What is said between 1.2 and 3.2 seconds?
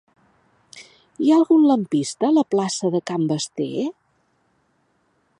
Hi ha algun lampista a la plaça de